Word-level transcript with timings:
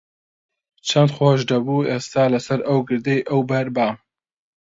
چەند 0.87 1.11
خۆش 1.15 1.39
دەبوو 1.49 1.87
ئێستا 1.89 2.23
لەسەر 2.33 2.59
ئەو 2.67 2.79
گردەی 2.87 3.25
ئەوبەر 3.29 3.67
بام. 3.75 3.95